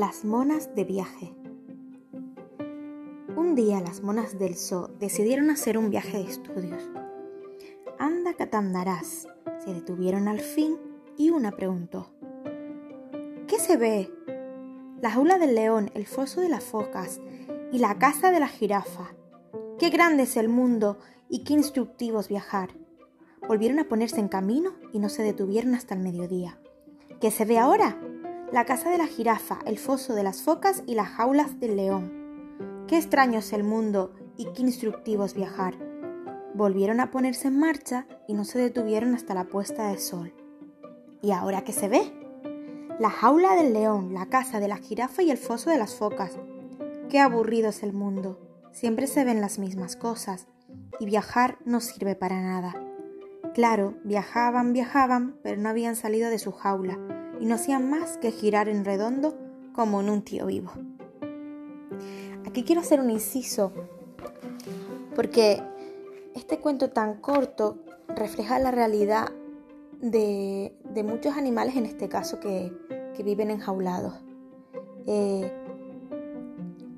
Las 0.00 0.24
monas 0.24 0.74
de 0.74 0.84
viaje. 0.84 1.34
Un 3.36 3.54
día 3.54 3.82
las 3.82 4.02
monas 4.02 4.38
del 4.38 4.56
zoo 4.56 4.88
decidieron 4.98 5.50
hacer 5.50 5.76
un 5.76 5.90
viaje 5.90 6.16
de 6.16 6.24
estudios. 6.24 6.88
Anda 7.98 8.32
catandarás. 8.32 9.28
Se 9.62 9.74
detuvieron 9.74 10.26
al 10.26 10.40
fin 10.40 10.78
y 11.18 11.28
una 11.28 11.50
preguntó. 11.50 12.14
¿Qué 13.46 13.58
se 13.58 13.76
ve? 13.76 14.10
La 15.02 15.10
jaula 15.10 15.38
del 15.38 15.54
león, 15.54 15.90
el 15.92 16.06
foso 16.06 16.40
de 16.40 16.48
las 16.48 16.64
focas 16.64 17.20
y 17.70 17.76
la 17.76 17.98
casa 17.98 18.30
de 18.30 18.40
la 18.40 18.48
jirafa. 18.48 19.14
Qué 19.78 19.90
grande 19.90 20.22
es 20.22 20.38
el 20.38 20.48
mundo 20.48 20.98
y 21.28 21.44
qué 21.44 21.52
instructivos 21.52 22.28
viajar. 22.28 22.70
Volvieron 23.46 23.78
a 23.78 23.84
ponerse 23.84 24.18
en 24.18 24.28
camino 24.28 24.70
y 24.94 24.98
no 24.98 25.10
se 25.10 25.22
detuvieron 25.22 25.74
hasta 25.74 25.94
el 25.94 26.00
mediodía. 26.00 26.58
¿Qué 27.20 27.30
se 27.30 27.44
ve 27.44 27.58
ahora? 27.58 28.00
La 28.52 28.64
casa 28.64 28.90
de 28.90 28.98
la 28.98 29.06
jirafa, 29.06 29.60
el 29.64 29.78
foso 29.78 30.14
de 30.14 30.24
las 30.24 30.42
focas 30.42 30.82
y 30.86 30.94
las 30.94 31.08
jaulas 31.08 31.60
del 31.60 31.76
león. 31.76 32.84
Qué 32.88 32.96
extraño 32.96 33.38
es 33.38 33.52
el 33.52 33.62
mundo 33.62 34.12
y 34.36 34.46
qué 34.46 34.62
instructivo 34.62 35.24
es 35.24 35.34
viajar. 35.34 35.78
Volvieron 36.54 36.98
a 36.98 37.12
ponerse 37.12 37.46
en 37.46 37.60
marcha 37.60 38.08
y 38.26 38.34
no 38.34 38.44
se 38.44 38.58
detuvieron 38.58 39.14
hasta 39.14 39.34
la 39.34 39.44
puesta 39.44 39.88
de 39.88 39.98
sol. 39.98 40.34
¿Y 41.22 41.30
ahora 41.30 41.62
qué 41.62 41.72
se 41.72 41.88
ve? 41.88 42.12
La 42.98 43.10
jaula 43.10 43.54
del 43.54 43.72
león, 43.72 44.14
la 44.14 44.26
casa 44.26 44.58
de 44.58 44.66
la 44.66 44.78
jirafa 44.78 45.22
y 45.22 45.30
el 45.30 45.38
foso 45.38 45.70
de 45.70 45.78
las 45.78 45.94
focas. 45.94 46.36
Qué 47.08 47.20
aburrido 47.20 47.68
es 47.68 47.84
el 47.84 47.92
mundo. 47.92 48.40
Siempre 48.72 49.06
se 49.06 49.24
ven 49.24 49.40
las 49.40 49.60
mismas 49.60 49.94
cosas 49.94 50.48
y 50.98 51.06
viajar 51.06 51.58
no 51.64 51.80
sirve 51.80 52.16
para 52.16 52.40
nada. 52.40 52.74
Claro, 53.54 53.94
viajaban, 54.02 54.72
viajaban, 54.72 55.38
pero 55.42 55.60
no 55.60 55.68
habían 55.68 55.94
salido 55.94 56.30
de 56.30 56.38
su 56.38 56.50
jaula 56.50 56.98
y 57.40 57.46
no 57.46 57.54
hacían 57.54 57.88
más 57.90 58.18
que 58.18 58.30
girar 58.30 58.68
en 58.68 58.84
redondo 58.84 59.34
como 59.72 60.00
en 60.00 60.10
un 60.10 60.22
tío 60.22 60.46
vivo. 60.46 60.70
Aquí 62.46 62.64
quiero 62.64 62.82
hacer 62.82 63.00
un 63.00 63.10
inciso 63.10 63.72
porque 65.16 65.62
este 66.34 66.60
cuento 66.60 66.90
tan 66.90 67.20
corto 67.20 67.78
refleja 68.08 68.58
la 68.58 68.70
realidad 68.70 69.30
de, 70.00 70.74
muchos 71.04 71.36
animales, 71.36 71.76
en 71.76 71.86
este 71.86 72.08
caso, 72.08 72.38
que, 72.40 72.72
viven 73.22 73.50
enjaulados. 73.50 74.14
Eh, 75.06 75.52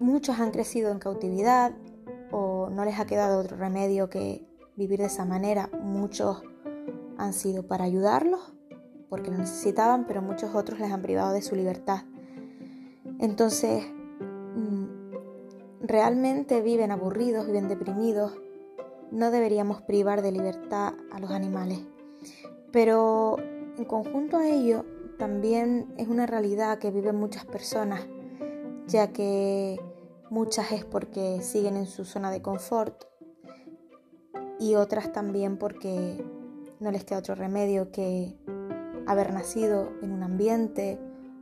muchos 0.00 0.40
han 0.40 0.50
crecido 0.50 0.90
en 0.90 0.98
cautividad 0.98 1.70
o 2.32 2.70
no 2.70 2.84
les 2.84 2.98
ha 2.98 3.06
quedado 3.06 3.38
otro 3.38 3.56
remedio 3.56 4.10
que 4.10 4.44
vivir 4.74 4.98
de 4.98 5.06
esa 5.06 5.24
manera. 5.24 5.70
Muchos 5.80 6.42
han 7.16 7.32
sido 7.32 7.68
para 7.68 7.84
ayudarlos 7.84 8.57
porque 9.08 9.30
lo 9.30 9.38
necesitaban, 9.38 10.06
pero 10.06 10.22
muchos 10.22 10.54
otros 10.54 10.80
les 10.80 10.92
han 10.92 11.02
privado 11.02 11.32
de 11.32 11.42
su 11.42 11.54
libertad. 11.56 12.02
Entonces, 13.18 13.84
mm, 14.54 14.84
realmente 15.80 16.60
viven 16.60 16.90
aburridos, 16.90 17.46
viven 17.46 17.68
deprimidos. 17.68 18.32
No 19.10 19.30
deberíamos 19.30 19.82
privar 19.82 20.22
de 20.22 20.32
libertad 20.32 20.94
a 21.10 21.18
los 21.18 21.30
animales. 21.30 21.80
Pero 22.70 23.36
en 23.76 23.84
conjunto 23.84 24.36
a 24.36 24.48
ello, 24.48 24.84
también 25.18 25.92
es 25.96 26.08
una 26.08 26.26
realidad 26.26 26.78
que 26.78 26.90
viven 26.90 27.16
muchas 27.16 27.44
personas, 27.44 28.06
ya 28.86 29.12
que 29.12 29.80
muchas 30.30 30.72
es 30.72 30.84
porque 30.84 31.40
siguen 31.42 31.76
en 31.76 31.86
su 31.86 32.04
zona 32.04 32.30
de 32.30 32.42
confort 32.42 33.04
y 34.60 34.74
otras 34.74 35.12
también 35.12 35.56
porque 35.56 36.24
no 36.80 36.90
les 36.90 37.04
queda 37.04 37.18
otro 37.18 37.34
remedio 37.34 37.90
que 37.90 38.36
haber 39.08 39.32
nacido 39.32 39.90
en 40.02 40.12
un 40.12 40.22
ambiente 40.22 40.98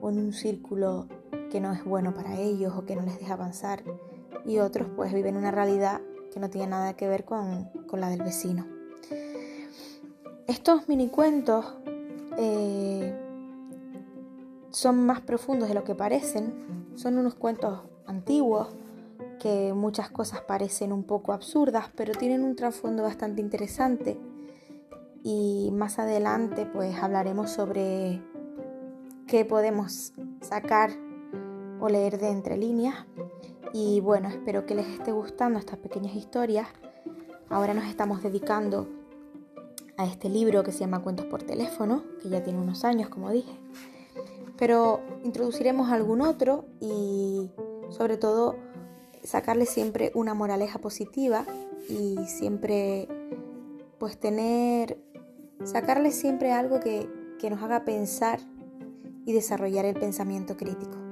o 0.00 0.10
en 0.10 0.18
un 0.18 0.32
círculo 0.32 1.08
que 1.50 1.60
no 1.60 1.72
es 1.72 1.84
bueno 1.84 2.14
para 2.14 2.38
ellos 2.38 2.72
o 2.76 2.86
que 2.86 2.94
no 2.94 3.02
les 3.02 3.18
deja 3.18 3.34
avanzar. 3.34 3.82
Y 4.46 4.58
otros 4.58 4.88
pues 4.94 5.12
viven 5.12 5.36
una 5.36 5.50
realidad 5.50 6.00
que 6.32 6.38
no 6.38 6.48
tiene 6.48 6.68
nada 6.68 6.94
que 6.94 7.08
ver 7.08 7.24
con, 7.24 7.68
la 7.92 8.10
del 8.10 8.22
vecino. 8.22 8.66
Estos 10.46 10.88
mini 10.88 11.08
cuentos 11.08 11.74
eh, 12.38 13.12
son 14.70 15.04
más 15.04 15.20
profundos 15.20 15.68
de 15.68 15.74
lo 15.74 15.82
que 15.82 15.96
parecen, 15.96 16.92
son 16.94 17.18
unos 17.18 17.34
cuentos 17.34 17.80
antiguos 18.06 18.68
que 19.40 19.72
muchas 19.74 20.10
cosas 20.10 20.42
parecen 20.42 20.92
un 20.92 21.02
poco 21.02 21.32
absurdas, 21.32 21.90
pero 21.96 22.12
tienen 22.12 22.44
un 22.44 22.54
trasfondo 22.54 23.02
bastante 23.02 23.40
interesante 23.40 24.16
y 25.28 25.70
más 25.72 25.98
adelante 25.98 26.64
pues 26.64 26.96
hablaremos 27.02 27.50
sobre 27.50 28.22
qué 29.26 29.44
podemos 29.44 30.14
sacar 30.40 30.90
o 31.80 31.90
leer 31.90 32.18
de 32.18 32.30
entre 32.30 32.56
líneas 32.56 33.04
y 33.74 34.00
bueno, 34.00 34.30
espero 34.30 34.64
que 34.64 34.74
les 34.74 34.86
esté 34.86 35.12
gustando 35.12 35.58
estas 35.58 35.78
pequeñas 35.80 36.14
historias. 36.14 36.66
Ahora 37.50 37.74
nos 37.74 37.84
estamos 37.84 38.22
dedicando 38.22 38.88
a 39.98 40.06
este 40.06 40.30
libro 40.30 40.64
que 40.64 40.72
se 40.72 40.78
llama 40.78 41.02
Cuentos 41.02 41.26
por 41.26 41.42
teléfono, 41.42 42.04
que 42.22 42.30
ya 42.30 42.42
tiene 42.42 42.58
unos 42.58 42.84
años, 42.84 43.10
como 43.10 43.30
dije. 43.30 43.52
Pero 44.56 45.02
introduciremos 45.24 45.90
algún 45.90 46.22
otro 46.22 46.64
y 46.80 47.50
sobre 47.90 48.16
todo 48.16 48.56
sacarle 49.22 49.66
siempre 49.66 50.10
una 50.14 50.32
moraleja 50.32 50.78
positiva 50.78 51.44
y 51.90 52.16
siempre 52.26 53.08
pues 53.98 54.18
tener 54.18 54.98
sacarle 55.64 56.10
siempre 56.12 56.52
algo 56.52 56.80
que, 56.80 57.08
que 57.38 57.50
nos 57.50 57.62
haga 57.62 57.84
pensar 57.84 58.40
y 59.24 59.32
desarrollar 59.32 59.84
el 59.84 59.94
pensamiento 59.94 60.56
crítico. 60.56 61.07